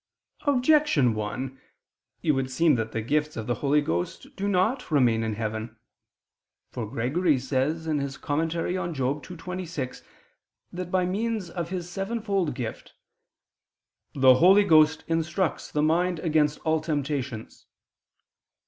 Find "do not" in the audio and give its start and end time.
4.35-4.89